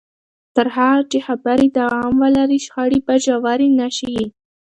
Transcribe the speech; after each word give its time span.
تر 0.55 0.67
هغه 0.75 1.03
چې 1.11 1.19
خبرې 1.27 1.67
دوام 1.79 2.13
ولري، 2.23 2.59
شخړې 2.65 2.99
به 3.05 3.15
ژورې 3.25 3.69
نه 3.79 3.87
شي. 3.97 4.17